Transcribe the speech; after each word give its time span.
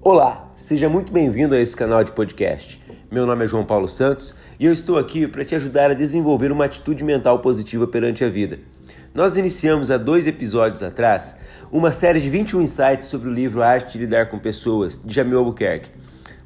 Olá, 0.00 0.52
seja 0.54 0.88
muito 0.88 1.12
bem-vindo 1.12 1.56
a 1.56 1.60
esse 1.60 1.76
canal 1.76 2.04
de 2.04 2.12
podcast. 2.12 2.80
Meu 3.10 3.26
nome 3.26 3.44
é 3.44 3.48
João 3.48 3.66
Paulo 3.66 3.88
Santos 3.88 4.32
e 4.58 4.64
eu 4.64 4.72
estou 4.72 4.96
aqui 4.96 5.26
para 5.26 5.44
te 5.44 5.56
ajudar 5.56 5.90
a 5.90 5.94
desenvolver 5.94 6.52
uma 6.52 6.66
atitude 6.66 7.02
mental 7.02 7.40
positiva 7.40 7.84
perante 7.84 8.24
a 8.24 8.28
vida. 8.28 8.60
Nós 9.12 9.36
iniciamos 9.36 9.90
há 9.90 9.98
dois 9.98 10.28
episódios 10.28 10.84
atrás 10.84 11.36
uma 11.70 11.90
série 11.90 12.20
de 12.20 12.30
21 12.30 12.62
insights 12.62 13.08
sobre 13.08 13.28
o 13.28 13.34
livro 13.34 13.60
Arte 13.60 13.94
de 13.94 13.98
Lidar 13.98 14.30
com 14.30 14.38
Pessoas, 14.38 15.02
de 15.04 15.12
Jamil 15.12 15.40
Albuquerque. 15.40 15.90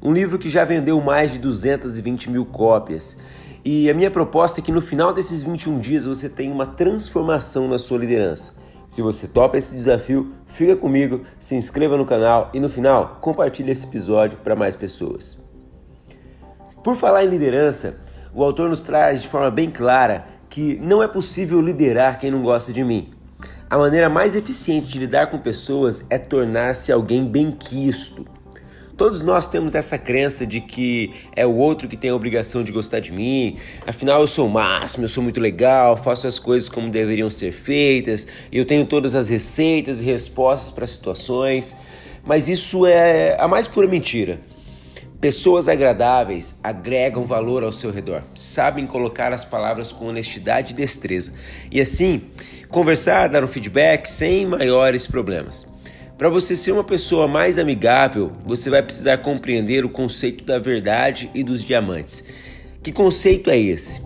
Um 0.01 0.11
livro 0.11 0.39
que 0.39 0.49
já 0.49 0.65
vendeu 0.65 0.99
mais 0.99 1.31
de 1.31 1.37
220 1.37 2.31
mil 2.31 2.45
cópias. 2.45 3.19
E 3.63 3.87
a 3.87 3.93
minha 3.93 4.09
proposta 4.09 4.59
é 4.59 4.63
que 4.63 4.71
no 4.71 4.81
final 4.81 5.13
desses 5.13 5.43
21 5.43 5.79
dias 5.79 6.05
você 6.05 6.27
tenha 6.27 6.51
uma 6.51 6.65
transformação 6.65 7.67
na 7.67 7.77
sua 7.77 7.99
liderança. 7.99 8.62
Se 8.93 9.01
você 9.01 9.27
topa 9.27 9.57
esse 9.57 9.73
desafio, 9.73 10.35
fica 10.45 10.75
comigo, 10.75 11.21
se 11.39 11.55
inscreva 11.55 11.97
no 11.97 12.05
canal 12.05 12.51
e 12.53 12.59
no 12.59 12.69
final 12.69 13.17
compartilhe 13.21 13.71
esse 13.71 13.87
episódio 13.87 14.37
para 14.37 14.55
mais 14.55 14.75
pessoas. 14.75 15.43
Por 16.83 16.95
falar 16.95 17.23
em 17.23 17.27
liderança, 17.27 17.97
o 18.31 18.43
autor 18.43 18.69
nos 18.69 18.81
traz 18.81 19.19
de 19.19 19.27
forma 19.27 19.49
bem 19.49 19.71
clara 19.71 20.27
que 20.47 20.75
não 20.75 21.01
é 21.01 21.07
possível 21.07 21.59
liderar 21.59 22.19
quem 22.19 22.29
não 22.29 22.43
gosta 22.43 22.71
de 22.71 22.83
mim. 22.83 23.11
A 23.67 23.79
maneira 23.79 24.09
mais 24.09 24.35
eficiente 24.35 24.89
de 24.89 24.99
lidar 24.99 25.25
com 25.31 25.39
pessoas 25.39 26.05
é 26.07 26.19
tornar-se 26.19 26.91
alguém 26.91 27.27
bem-quisto. 27.27 28.27
Todos 28.95 29.23
nós 29.23 29.47
temos 29.47 29.73
essa 29.73 29.97
crença 29.97 30.45
de 30.45 30.61
que 30.61 31.11
é 31.35 31.45
o 31.45 31.55
outro 31.55 31.87
que 31.87 31.97
tem 31.97 32.11
a 32.11 32.15
obrigação 32.15 32.63
de 32.63 32.71
gostar 32.71 32.99
de 32.99 33.11
mim, 33.11 33.57
afinal 33.87 34.21
eu 34.21 34.27
sou 34.27 34.45
o 34.45 34.49
máximo, 34.49 35.05
eu 35.05 35.09
sou 35.09 35.23
muito 35.23 35.39
legal, 35.39 35.97
faço 35.97 36.27
as 36.27 36.37
coisas 36.37 36.69
como 36.69 36.89
deveriam 36.89 37.27
ser 37.27 37.51
feitas, 37.51 38.27
eu 38.51 38.63
tenho 38.65 38.85
todas 38.85 39.15
as 39.15 39.29
receitas 39.29 39.99
e 39.99 40.03
respostas 40.03 40.69
para 40.69 40.85
situações, 40.85 41.75
mas 42.23 42.47
isso 42.47 42.85
é 42.85 43.35
a 43.39 43.47
mais 43.47 43.67
pura 43.67 43.87
mentira. 43.87 44.39
Pessoas 45.19 45.67
agradáveis 45.67 46.59
agregam 46.63 47.25
valor 47.25 47.63
ao 47.63 47.71
seu 47.71 47.89
redor, 47.89 48.23
sabem 48.35 48.85
colocar 48.85 49.33
as 49.33 49.43
palavras 49.43 49.91
com 49.91 50.05
honestidade 50.05 50.71
e 50.71 50.75
destreza, 50.75 51.33
e 51.71 51.81
assim 51.81 52.21
conversar, 52.69 53.27
dar 53.27 53.43
um 53.43 53.47
feedback 53.47 54.05
sem 54.05 54.45
maiores 54.45 55.07
problemas. 55.07 55.72
Para 56.17 56.29
você 56.29 56.55
ser 56.55 56.71
uma 56.71 56.83
pessoa 56.83 57.27
mais 57.27 57.57
amigável, 57.57 58.31
você 58.45 58.69
vai 58.69 58.83
precisar 58.83 59.17
compreender 59.17 59.83
o 59.83 59.89
conceito 59.89 60.43
da 60.43 60.59
verdade 60.59 61.29
e 61.33 61.43
dos 61.43 61.63
diamantes. 61.63 62.23
Que 62.83 62.91
conceito 62.91 63.49
é 63.49 63.57
esse? 63.57 64.01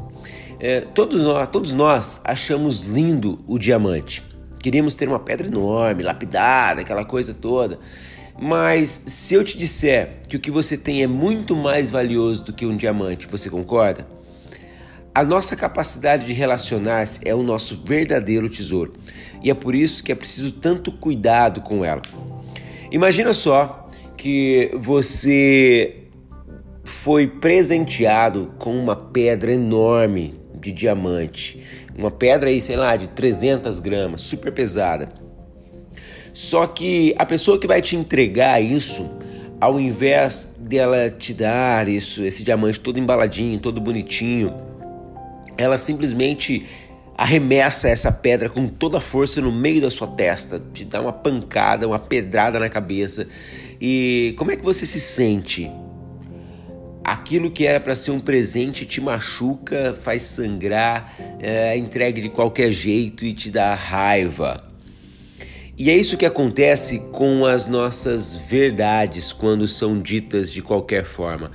É, 0.60 0.82
todos, 0.82 1.22
nós, 1.22 1.50
todos 1.50 1.74
nós 1.74 2.22
achamos 2.24 2.82
lindo 2.82 3.44
o 3.46 3.60
diamante. 3.60 4.24
Queríamos 4.62 4.96
ter 4.96 5.10
uma 5.10 5.20
pedra 5.20 5.48
enorme, 5.48 6.02
lapidada, 6.02 6.82
aquela 6.82 7.04
coisa 7.04 7.34
toda. 7.34 7.78
Mas 8.40 9.04
se 9.06 9.34
eu 9.34 9.44
te 9.44 9.58
disser 9.58 10.22
que 10.30 10.38
o 10.38 10.40
que 10.40 10.50
você 10.50 10.78
tem 10.78 11.04
é 11.04 11.08
muito 11.08 11.56
mais 11.56 11.90
valioso 11.90 12.46
do 12.46 12.54
que 12.54 12.66
um 12.66 12.78
diamante, 12.78 13.28
você 13.28 13.50
concorda? 13.50 14.08
A 15.18 15.24
nossa 15.24 15.56
capacidade 15.56 16.28
de 16.28 16.34
relacionar-se 16.34 17.28
é 17.28 17.34
o 17.34 17.42
nosso 17.42 17.82
verdadeiro 17.84 18.48
tesouro 18.48 18.94
e 19.42 19.50
é 19.50 19.54
por 19.56 19.74
isso 19.74 20.04
que 20.04 20.12
é 20.12 20.16
preciso 20.16 20.52
tanto 20.52 20.92
cuidado 20.92 21.62
com 21.62 21.84
ela. 21.84 22.04
Imagina 22.92 23.34
só 23.34 23.90
que 24.16 24.70
você 24.76 26.04
foi 26.84 27.26
presenteado 27.26 28.54
com 28.60 28.78
uma 28.78 28.96
pedra 28.96 29.52
enorme 29.52 30.36
de 30.54 30.72
diamante, 30.72 31.64
uma 31.98 32.12
pedra 32.12 32.52
aí, 32.52 32.62
sei 32.62 32.76
lá, 32.76 32.96
de 32.96 33.08
300 33.08 33.80
gramas, 33.80 34.22
super 34.22 34.52
pesada. 34.52 35.10
Só 36.32 36.68
que 36.68 37.16
a 37.18 37.26
pessoa 37.26 37.60
que 37.60 37.66
vai 37.66 37.82
te 37.82 37.96
entregar 37.96 38.62
isso, 38.62 39.10
ao 39.60 39.80
invés 39.80 40.54
dela 40.60 41.10
te 41.10 41.34
dar 41.34 41.90
isso, 41.90 42.22
esse 42.22 42.44
diamante 42.44 42.80
todo 42.80 43.00
embaladinho, 43.00 43.60
todo 43.60 43.82
bonitinho, 43.82 44.77
ela 45.58 45.78
simplesmente 45.78 46.66
arremessa 47.18 47.90
essa 47.90 48.12
pedra 48.12 48.48
com 48.48 48.68
toda 48.68 49.00
a 49.00 49.02
força 49.02 49.42
no 49.42 49.52
meio 49.52 49.82
da 49.82 49.90
sua 49.90 50.08
testa, 50.08 50.62
te 50.72 50.86
dá 50.86 51.02
uma 51.02 51.12
pancada, 51.12 51.88
uma 51.88 51.98
pedrada 51.98 52.60
na 52.60 52.70
cabeça. 52.70 53.28
E 53.82 54.36
como 54.38 54.52
é 54.52 54.56
que 54.56 54.64
você 54.64 54.86
se 54.86 55.00
sente? 55.00 55.70
Aquilo 57.04 57.50
que 57.50 57.66
era 57.66 57.80
para 57.80 57.96
ser 57.96 58.12
um 58.12 58.20
presente 58.20 58.86
te 58.86 59.02
machuca, 59.02 59.98
faz 60.00 60.22
sangrar, 60.24 61.16
é 61.40 61.76
entregue 61.76 62.22
de 62.22 62.30
qualquer 62.30 62.72
jeito 62.72 63.26
e 63.26 63.34
te 63.34 63.50
dá 63.50 63.74
raiva. 63.74 64.64
E 65.80 65.90
é 65.90 65.96
isso 65.96 66.18
que 66.18 66.26
acontece 66.26 67.00
com 67.12 67.46
as 67.46 67.68
nossas 67.68 68.36
verdades 68.36 69.32
quando 69.32 69.68
são 69.68 70.02
ditas 70.02 70.52
de 70.52 70.62
qualquer 70.62 71.06
forma. 71.06 71.52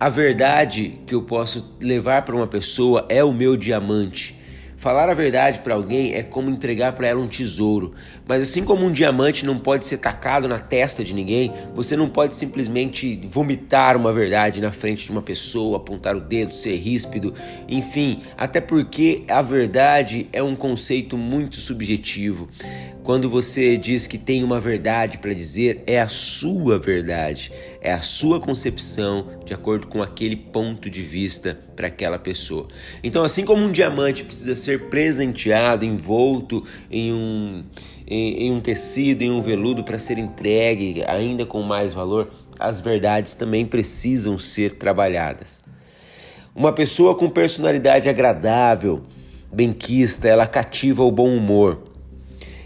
A 0.00 0.08
verdade 0.08 0.98
que 1.06 1.14
eu 1.14 1.20
posso 1.20 1.76
levar 1.78 2.22
para 2.22 2.34
uma 2.34 2.46
pessoa 2.46 3.04
é 3.10 3.22
o 3.22 3.34
meu 3.34 3.54
diamante. 3.54 4.34
Falar 4.78 5.10
a 5.10 5.12
verdade 5.12 5.58
para 5.58 5.74
alguém 5.74 6.14
é 6.14 6.22
como 6.22 6.48
entregar 6.48 6.94
para 6.94 7.06
ela 7.06 7.20
um 7.20 7.28
tesouro, 7.28 7.92
mas 8.26 8.42
assim 8.42 8.64
como 8.64 8.86
um 8.86 8.90
diamante 8.90 9.44
não 9.44 9.58
pode 9.58 9.84
ser 9.84 9.98
tacado 9.98 10.48
na 10.48 10.58
testa 10.58 11.04
de 11.04 11.12
ninguém, 11.12 11.52
você 11.74 11.98
não 11.98 12.08
pode 12.08 12.34
simplesmente 12.34 13.20
vomitar 13.26 13.94
uma 13.94 14.10
verdade 14.10 14.62
na 14.62 14.72
frente 14.72 15.04
de 15.04 15.12
uma 15.12 15.20
pessoa, 15.20 15.76
apontar 15.76 16.16
o 16.16 16.20
dedo, 16.20 16.54
ser 16.54 16.76
ríspido, 16.76 17.34
enfim, 17.68 18.20
até 18.38 18.58
porque 18.58 19.22
a 19.28 19.42
verdade 19.42 20.30
é 20.32 20.42
um 20.42 20.56
conceito 20.56 21.14
muito 21.18 21.56
subjetivo. 21.56 22.48
Quando 23.02 23.30
você 23.30 23.78
diz 23.78 24.06
que 24.06 24.18
tem 24.18 24.44
uma 24.44 24.60
verdade 24.60 25.16
para 25.18 25.32
dizer, 25.32 25.82
é 25.86 26.00
a 26.00 26.08
sua 26.08 26.78
verdade, 26.78 27.50
é 27.80 27.90
a 27.90 28.02
sua 28.02 28.38
concepção 28.38 29.26
de 29.44 29.54
acordo 29.54 29.86
com 29.86 30.02
aquele 30.02 30.36
ponto 30.36 30.90
de 30.90 31.02
vista 31.02 31.58
para 31.74 31.86
aquela 31.86 32.18
pessoa. 32.18 32.68
Então, 33.02 33.24
assim 33.24 33.44
como 33.44 33.64
um 33.64 33.72
diamante 33.72 34.22
precisa 34.22 34.54
ser 34.54 34.90
presenteado, 34.90 35.82
envolto 35.82 36.62
em 36.90 37.10
um, 37.10 37.64
em, 38.06 38.46
em 38.46 38.52
um 38.52 38.60
tecido, 38.60 39.22
em 39.22 39.30
um 39.30 39.40
veludo 39.40 39.82
para 39.82 39.98
ser 39.98 40.18
entregue 40.18 41.02
ainda 41.06 41.46
com 41.46 41.62
mais 41.62 41.94
valor, 41.94 42.30
as 42.58 42.80
verdades 42.80 43.34
também 43.34 43.64
precisam 43.64 44.38
ser 44.38 44.74
trabalhadas. 44.74 45.62
Uma 46.54 46.72
pessoa 46.72 47.14
com 47.14 47.30
personalidade 47.30 48.10
agradável, 48.10 49.04
benquista, 49.50 50.28
ela 50.28 50.46
cativa 50.46 51.02
o 51.02 51.10
bom 51.10 51.34
humor 51.34 51.89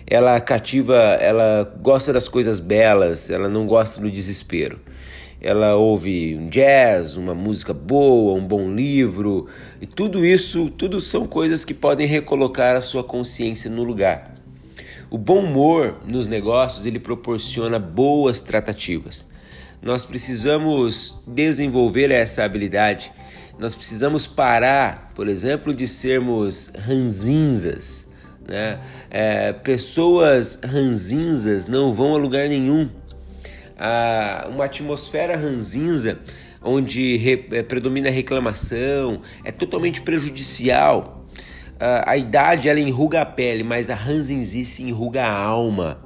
ela 0.06 0.38
cativa, 0.40 0.96
ela 1.20 1.64
gosta 1.80 2.12
das 2.12 2.28
coisas 2.28 2.60
belas, 2.60 3.30
ela 3.30 3.48
não 3.48 3.66
gosta 3.66 4.00
do 4.00 4.10
desespero. 4.10 4.80
Ela 5.40 5.74
ouve 5.76 6.36
um 6.36 6.48
jazz, 6.48 7.16
uma 7.16 7.34
música 7.34 7.74
boa, 7.74 8.38
um 8.38 8.46
bom 8.46 8.74
livro, 8.74 9.46
e 9.80 9.86
tudo 9.86 10.24
isso, 10.24 10.70
tudo 10.70 11.00
são 11.00 11.26
coisas 11.26 11.64
que 11.64 11.74
podem 11.74 12.06
recolocar 12.06 12.76
a 12.76 12.80
sua 12.80 13.04
consciência 13.04 13.70
no 13.70 13.82
lugar. 13.82 14.34
O 15.10 15.18
bom 15.18 15.44
humor 15.44 15.98
nos 16.06 16.26
negócios, 16.26 16.86
ele 16.86 16.98
proporciona 16.98 17.78
boas 17.78 18.42
tratativas. 18.42 19.26
Nós 19.82 20.04
precisamos 20.04 21.18
desenvolver 21.26 22.10
essa 22.10 22.42
habilidade. 22.42 23.12
Nós 23.58 23.74
precisamos 23.74 24.26
parar, 24.26 25.12
por 25.14 25.28
exemplo, 25.28 25.74
de 25.74 25.86
sermos 25.86 26.72
ranzinzas 26.74 28.13
né? 28.46 28.78
É, 29.10 29.52
pessoas 29.52 30.60
ranzinzas 30.64 31.66
não 31.66 31.92
vão 31.92 32.14
a 32.14 32.18
lugar 32.18 32.48
nenhum. 32.48 32.88
Ah, 33.78 34.48
uma 34.50 34.66
atmosfera 34.66 35.36
ranzinza 35.36 36.18
onde 36.62 37.16
re, 37.16 37.46
é, 37.52 37.62
predomina 37.62 38.08
a 38.08 38.12
reclamação 38.12 39.20
é 39.44 39.52
totalmente 39.52 40.00
prejudicial. 40.00 41.24
Ah, 41.78 42.04
a 42.06 42.16
idade 42.16 42.68
ela 42.68 42.80
enruga 42.80 43.20
a 43.20 43.26
pele, 43.26 43.62
mas 43.62 43.90
a 43.90 43.94
ranzinzice 43.94 44.82
enruga 44.82 45.24
a 45.24 45.32
alma. 45.32 45.98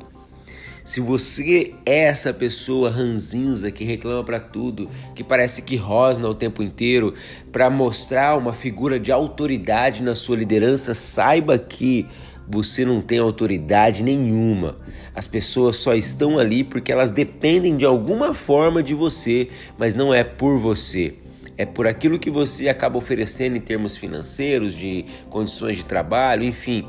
Se 0.89 1.03
você 1.03 1.75
é 1.85 2.05
essa 2.05 2.33
pessoa 2.33 2.89
ranzinza 2.89 3.71
que 3.71 3.85
reclama 3.85 4.25
para 4.25 4.41
tudo, 4.41 4.89
que 5.15 5.23
parece 5.23 5.61
que 5.61 5.77
rosna 5.77 6.27
o 6.27 6.35
tempo 6.35 6.63
inteiro, 6.63 7.13
para 7.53 7.69
mostrar 7.69 8.39
uma 8.39 8.55
figura 8.55 8.99
de 8.99 9.13
autoridade 9.13 10.03
na 10.03 10.15
sua 10.15 10.39
liderança, 10.39 10.95
saiba 10.95 11.59
que 11.59 12.07
você 12.51 12.85
não 12.85 13.01
tem 13.01 13.19
autoridade 13.19 14.03
nenhuma. 14.03 14.77
As 15.15 15.27
pessoas 15.27 15.77
só 15.77 15.95
estão 15.95 16.39
ali 16.39 16.65
porque 16.65 16.91
elas 16.91 17.11
dependem 17.11 17.77
de 17.77 17.85
alguma 17.85 18.33
forma 18.33 18.83
de 18.83 18.95
você, 18.95 19.49
mas 19.77 19.95
não 19.95 20.15
é 20.15 20.25
por 20.25 20.59
você. 20.59 21.15
É 21.57 21.67
por 21.67 21.89
aquilo 21.89 22.21
que 22.21 22.31
você 22.31 22.69
acaba 22.69 22.97
oferecendo 22.97 23.57
em 23.57 23.61
termos 23.61 23.97
financeiros, 23.97 24.73
de 24.73 25.05
condições 25.29 25.77
de 25.77 25.85
trabalho, 25.85 26.45
enfim. 26.45 26.87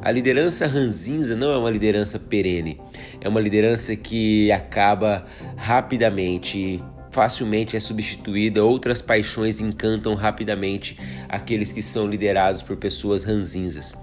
A 0.00 0.12
liderança 0.12 0.66
ranzinza 0.66 1.34
não 1.34 1.52
é 1.52 1.56
uma 1.56 1.70
liderança 1.70 2.20
perene, 2.20 2.80
é 3.20 3.28
uma 3.28 3.40
liderança 3.40 3.96
que 3.96 4.50
acaba 4.52 5.26
rapidamente 5.56 6.80
facilmente 7.10 7.76
é 7.76 7.80
substituída, 7.80 8.64
outras 8.64 9.02
paixões 9.02 9.60
encantam 9.60 10.14
rapidamente 10.14 10.98
aqueles 11.28 11.70
que 11.70 11.82
são 11.82 12.08
liderados 12.08 12.62
por 12.62 12.78
pessoas 12.78 13.22
ranzinzas. 13.22 13.94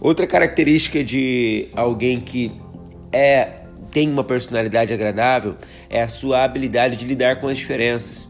Outra 0.00 0.26
característica 0.26 1.02
de 1.02 1.68
alguém 1.74 2.20
que 2.20 2.52
é 3.12 3.58
tem 3.90 4.10
uma 4.10 4.22
personalidade 4.22 4.92
agradável 4.92 5.56
é 5.88 6.02
a 6.02 6.08
sua 6.08 6.44
habilidade 6.44 6.96
de 6.96 7.04
lidar 7.04 7.40
com 7.40 7.48
as 7.48 7.56
diferenças. 7.56 8.28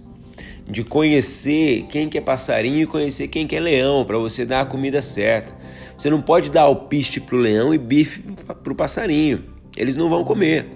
De 0.65 0.85
conhecer 0.85 1.87
quem 1.89 2.09
que 2.09 2.19
é 2.19 2.21
passarinho 2.21 2.83
e 2.83 2.87
conhecer 2.87 3.29
quem 3.29 3.47
que 3.47 3.57
é 3.57 3.61
leão, 3.61 4.05
para 4.05 4.19
você 4.19 4.45
dar 4.45 4.61
a 4.61 4.67
comida 4.67 5.01
certa. 5.01 5.55
Você 5.97 6.11
não 6.11 6.21
pode 6.21 6.51
dar 6.51 6.63
alpiste 6.63 7.21
para 7.21 7.35
o 7.35 7.39
leão 7.39 7.75
e 7.75 7.79
bife 7.79 8.23
para 8.63 8.73
o 8.73 8.77
passarinho. 8.77 9.45
Eles 9.77 9.97
não 9.97 10.09
vão 10.09 10.25
comer. 10.25 10.67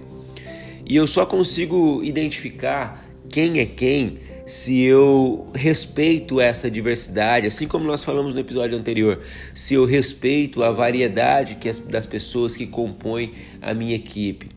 E 0.84 0.96
eu 0.96 1.06
só 1.06 1.24
consigo 1.24 2.02
identificar 2.02 3.04
quem 3.28 3.60
é 3.60 3.66
quem 3.66 4.18
se 4.44 4.80
eu 4.80 5.46
respeito 5.54 6.40
essa 6.40 6.70
diversidade, 6.70 7.46
assim 7.46 7.68
como 7.68 7.84
nós 7.84 8.02
falamos 8.02 8.34
no 8.34 8.40
episódio 8.40 8.76
anterior, 8.76 9.20
se 9.54 9.74
eu 9.74 9.84
respeito 9.84 10.62
a 10.62 10.70
variedade 10.70 11.56
que 11.56 11.68
as, 11.68 11.78
das 11.78 12.06
pessoas 12.06 12.56
que 12.56 12.66
compõem 12.66 13.32
a 13.60 13.72
minha 13.72 13.94
equipe. 13.94 14.50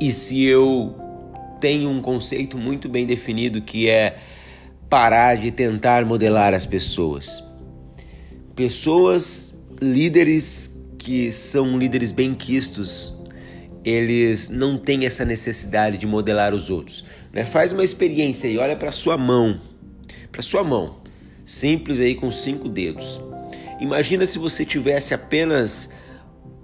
E 0.00 0.10
se 0.10 0.42
eu 0.42 0.94
tenho 1.60 1.90
um 1.90 2.00
conceito 2.00 2.56
muito 2.56 2.88
bem 2.88 3.06
definido 3.06 3.60
que 3.60 3.88
é 3.88 4.16
parar 4.88 5.36
de 5.36 5.50
tentar 5.50 6.04
modelar 6.04 6.54
as 6.54 6.66
pessoas. 6.66 7.44
Pessoas 8.56 9.56
líderes 9.80 10.80
que 10.98 11.30
são 11.30 11.78
líderes 11.78 12.12
bem 12.12 12.34
quistos, 12.34 13.19
eles 13.84 14.48
não 14.48 14.76
têm 14.76 15.06
essa 15.06 15.24
necessidade 15.24 15.98
de 15.98 16.06
modelar 16.06 16.54
os 16.54 16.70
outros. 16.70 17.04
Né? 17.32 17.44
Faz 17.44 17.72
uma 17.72 17.84
experiência 17.84 18.48
aí, 18.48 18.58
olha 18.58 18.76
para 18.76 18.92
sua 18.92 19.16
mão, 19.16 19.60
para 20.30 20.42
sua 20.42 20.62
mão, 20.62 21.00
simples 21.44 22.00
aí 22.00 22.14
com 22.14 22.30
cinco 22.30 22.68
dedos. 22.68 23.20
Imagina 23.80 24.26
se 24.26 24.38
você 24.38 24.64
tivesse 24.64 25.14
apenas 25.14 25.90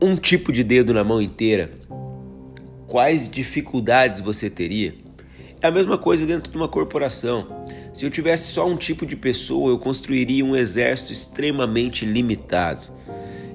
um 0.01 0.17
tipo 0.17 0.53
de 0.53 0.63
dedo 0.63 0.93
na 0.93 1.03
mão 1.03 1.23
inteira, 1.23 1.71
quais 2.87 3.29
dificuldades 3.29 4.21
você 4.21 4.51
teria? 4.51 4.95
É 5.63 5.69
a 5.69 5.71
mesma 5.71 5.97
coisa 5.97 6.27
dentro 6.27 6.51
de 6.51 6.57
uma 6.57 6.69
corporação. 6.69 7.65
Se 7.95 8.05
eu 8.05 8.11
tivesse 8.11 8.53
só 8.53 8.69
um 8.69 8.77
tipo 8.77 9.07
de 9.07 9.17
pessoa, 9.17 9.71
eu 9.71 9.79
construiria 9.79 10.45
um 10.45 10.55
exército 10.55 11.13
extremamente 11.13 12.05
limitado. 12.05 12.89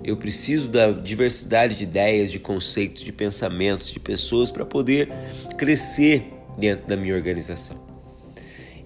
Eu 0.03 0.17
preciso 0.17 0.67
da 0.67 0.91
diversidade 0.91 1.75
de 1.75 1.83
ideias, 1.83 2.31
de 2.31 2.39
conceitos, 2.39 3.03
de 3.03 3.11
pensamentos, 3.11 3.91
de 3.91 3.99
pessoas 3.99 4.51
para 4.51 4.65
poder 4.65 5.09
crescer 5.57 6.33
dentro 6.57 6.87
da 6.87 6.97
minha 6.97 7.15
organização. 7.15 7.77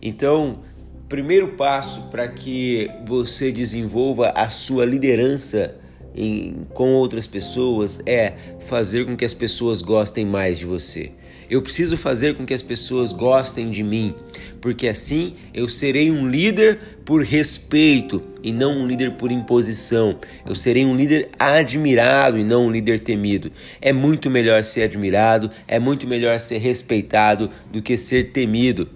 Então, 0.01 0.59
primeiro 1.07 1.49
passo 1.49 2.01
para 2.11 2.27
que 2.27 2.89
você 3.05 3.51
desenvolva 3.51 4.29
a 4.29 4.49
sua 4.49 4.85
liderança 4.85 5.75
em, 6.15 6.65
com 6.73 6.93
outras 6.93 7.27
pessoas 7.27 7.99
é 8.05 8.33
fazer 8.61 9.05
com 9.05 9.15
que 9.17 9.25
as 9.25 9.33
pessoas 9.33 9.81
gostem 9.81 10.25
mais 10.25 10.59
de 10.59 10.65
você. 10.65 11.11
Eu 11.49 11.61
preciso 11.61 11.95
fazer 11.95 12.35
com 12.35 12.45
que 12.45 12.53
as 12.53 12.61
pessoas 12.61 13.13
gostem 13.13 13.69
de 13.69 13.83
mim, 13.83 14.15
porque 14.59 14.87
assim 14.87 15.35
eu 15.53 15.69
serei 15.69 16.09
um 16.09 16.27
líder 16.27 16.79
por 17.05 17.23
respeito 17.23 18.23
e 18.41 18.51
não 18.51 18.79
um 18.79 18.87
líder 18.87 19.11
por 19.11 19.31
imposição. 19.31 20.19
Eu 20.45 20.55
serei 20.55 20.85
um 20.85 20.95
líder 20.95 21.29
admirado 21.37 22.37
e 22.37 22.43
não 22.43 22.65
um 22.65 22.71
líder 22.71 22.99
temido. 22.99 23.51
É 23.79 23.93
muito 23.93 24.29
melhor 24.29 24.63
ser 24.63 24.83
admirado, 24.83 25.51
é 25.67 25.79
muito 25.79 26.07
melhor 26.07 26.39
ser 26.39 26.57
respeitado 26.57 27.49
do 27.71 27.81
que 27.81 27.95
ser 27.95 28.31
temido, 28.31 28.89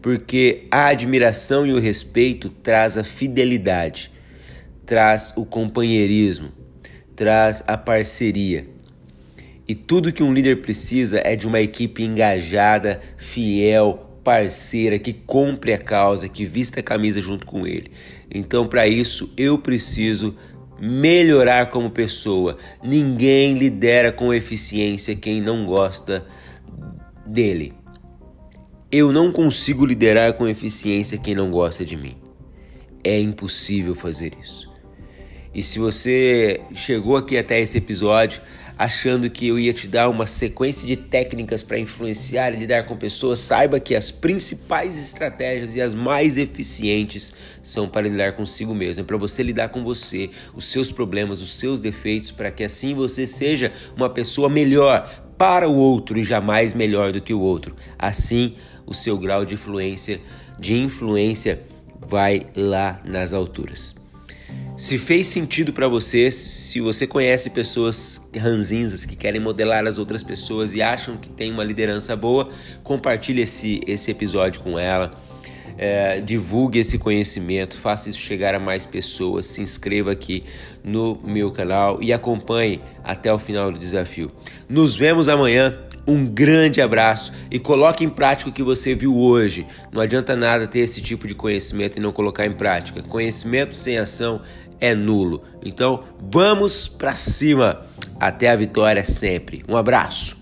porque 0.00 0.66
a 0.70 0.86
admiração 0.86 1.66
e 1.66 1.72
o 1.72 1.78
respeito 1.78 2.48
traz 2.48 2.96
a 2.96 3.04
fidelidade, 3.04 4.10
traz 4.86 5.34
o 5.36 5.44
companheirismo, 5.44 6.48
traz 7.14 7.62
a 7.66 7.76
parceria. 7.76 8.79
E 9.70 9.74
tudo 9.76 10.12
que 10.12 10.20
um 10.20 10.34
líder 10.34 10.62
precisa 10.62 11.22
é 11.24 11.36
de 11.36 11.46
uma 11.46 11.60
equipe 11.60 12.02
engajada, 12.02 13.00
fiel, 13.16 14.18
parceira, 14.24 14.98
que 14.98 15.12
compre 15.12 15.72
a 15.72 15.78
causa, 15.78 16.28
que 16.28 16.44
vista 16.44 16.80
a 16.80 16.82
camisa 16.82 17.20
junto 17.20 17.46
com 17.46 17.64
ele. 17.64 17.92
Então, 18.34 18.66
para 18.66 18.88
isso, 18.88 19.32
eu 19.36 19.56
preciso 19.58 20.34
melhorar 20.80 21.66
como 21.66 21.88
pessoa. 21.88 22.58
Ninguém 22.82 23.54
lidera 23.54 24.10
com 24.10 24.34
eficiência 24.34 25.14
quem 25.14 25.40
não 25.40 25.64
gosta 25.64 26.26
dele. 27.24 27.72
Eu 28.90 29.12
não 29.12 29.30
consigo 29.30 29.86
liderar 29.86 30.32
com 30.32 30.48
eficiência 30.48 31.16
quem 31.16 31.36
não 31.36 31.48
gosta 31.48 31.84
de 31.84 31.96
mim. 31.96 32.16
É 33.04 33.20
impossível 33.20 33.94
fazer 33.94 34.32
isso. 34.42 34.68
E 35.54 35.62
se 35.62 35.78
você 35.78 36.60
chegou 36.74 37.16
aqui 37.16 37.38
até 37.38 37.60
esse 37.60 37.78
episódio, 37.78 38.40
achando 38.80 39.28
que 39.28 39.46
eu 39.46 39.58
ia 39.58 39.74
te 39.74 39.86
dar 39.86 40.08
uma 40.08 40.24
sequência 40.24 40.88
de 40.88 40.96
técnicas 40.96 41.62
para 41.62 41.78
influenciar 41.78 42.50
e 42.54 42.56
lidar 42.56 42.84
com 42.84 42.96
pessoas, 42.96 43.38
saiba 43.38 43.78
que 43.78 43.94
as 43.94 44.10
principais 44.10 44.98
estratégias 44.98 45.74
e 45.74 45.82
as 45.82 45.92
mais 45.92 46.38
eficientes 46.38 47.30
são 47.62 47.86
para 47.86 48.08
lidar 48.08 48.32
consigo 48.32 48.74
mesmo, 48.74 49.02
é 49.02 49.04
para 49.04 49.18
você 49.18 49.42
lidar 49.42 49.68
com 49.68 49.84
você, 49.84 50.30
os 50.54 50.64
seus 50.64 50.90
problemas, 50.90 51.42
os 51.42 51.58
seus 51.58 51.78
defeitos, 51.78 52.30
para 52.30 52.50
que 52.50 52.64
assim 52.64 52.94
você 52.94 53.26
seja 53.26 53.70
uma 53.94 54.08
pessoa 54.08 54.48
melhor 54.48 55.26
para 55.36 55.68
o 55.68 55.74
outro 55.74 56.18
e 56.18 56.24
jamais 56.24 56.72
melhor 56.72 57.12
do 57.12 57.20
que 57.20 57.34
o 57.34 57.40
outro. 57.40 57.76
Assim, 57.98 58.56
o 58.86 58.94
seu 58.94 59.18
grau 59.18 59.44
de 59.44 59.52
influência, 59.56 60.22
de 60.58 60.74
influência 60.74 61.60
vai 62.00 62.46
lá 62.56 62.98
nas 63.04 63.34
alturas. 63.34 63.99
Se 64.80 64.96
fez 64.96 65.26
sentido 65.26 65.74
para 65.74 65.86
você, 65.86 66.30
se 66.30 66.80
você 66.80 67.06
conhece 67.06 67.50
pessoas 67.50 68.30
ranzinzas 68.34 69.04
que 69.04 69.14
querem 69.14 69.38
modelar 69.38 69.86
as 69.86 69.98
outras 69.98 70.22
pessoas 70.22 70.72
e 70.74 70.80
acham 70.80 71.18
que 71.18 71.28
tem 71.28 71.52
uma 71.52 71.62
liderança 71.62 72.16
boa, 72.16 72.48
compartilhe 72.82 73.42
esse, 73.42 73.82
esse 73.86 74.10
episódio 74.10 74.62
com 74.62 74.78
ela. 74.78 75.10
É, 75.76 76.20
divulgue 76.20 76.78
esse 76.78 76.98
conhecimento, 76.98 77.76
faça 77.76 78.08
isso 78.08 78.18
chegar 78.18 78.54
a 78.54 78.58
mais 78.58 78.86
pessoas, 78.86 79.44
se 79.46 79.60
inscreva 79.60 80.12
aqui 80.12 80.44
no 80.82 81.20
meu 81.24 81.50
canal 81.50 82.02
e 82.02 82.10
acompanhe 82.10 82.80
até 83.04 83.30
o 83.30 83.38
final 83.38 83.70
do 83.70 83.78
desafio. 83.78 84.32
Nos 84.66 84.96
vemos 84.96 85.28
amanhã. 85.28 85.78
Um 86.10 86.26
grande 86.26 86.80
abraço 86.80 87.32
e 87.48 87.60
coloque 87.60 88.04
em 88.04 88.08
prática 88.08 88.50
o 88.50 88.52
que 88.52 88.64
você 88.64 88.96
viu 88.96 89.16
hoje. 89.16 89.64
Não 89.92 90.02
adianta 90.02 90.34
nada 90.34 90.66
ter 90.66 90.80
esse 90.80 91.00
tipo 91.00 91.24
de 91.28 91.36
conhecimento 91.36 91.98
e 91.98 92.00
não 92.00 92.10
colocar 92.10 92.44
em 92.44 92.52
prática. 92.52 93.00
Conhecimento 93.00 93.76
sem 93.76 93.96
ação 93.96 94.42
é 94.80 94.92
nulo. 94.92 95.44
Então, 95.64 96.02
vamos 96.18 96.88
para 96.88 97.14
cima. 97.14 97.86
Até 98.18 98.50
a 98.50 98.56
vitória 98.56 99.04
sempre. 99.04 99.62
Um 99.68 99.76
abraço. 99.76 100.39